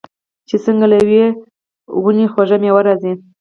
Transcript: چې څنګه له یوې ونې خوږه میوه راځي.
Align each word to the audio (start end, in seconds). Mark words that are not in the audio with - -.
چې 0.47 0.55
څنګه 0.65 0.85
له 0.91 0.95
یوې 1.03 1.23
ونې 2.03 2.25
خوږه 2.31 2.57
میوه 2.61 2.81
راځي. 2.87 3.13